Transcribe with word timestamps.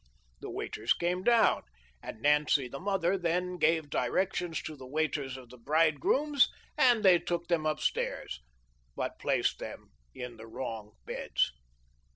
The 0.39 0.49
waiters 0.49 0.93
came 0.93 1.21
down, 1.21 1.61
and 2.01 2.23
Nancy 2.23 2.67
the 2.67 2.79
mother 2.79 3.19
then 3.19 3.57
gave 3.57 3.87
directions 3.91 4.59
to 4.63 4.75
the 4.75 4.87
waiters 4.87 5.37
of 5.37 5.49
the 5.51 5.59
bridegrooms, 5.59 6.49
and 6.75 7.05
they 7.05 7.19
took 7.19 7.49
them 7.49 7.67
upstairs 7.67 8.39
but 8.95 9.19
placed 9.19 9.59
them 9.59 9.91
in 10.15 10.37
the 10.37 10.47
wrong 10.47 10.93
beds. 11.05 11.51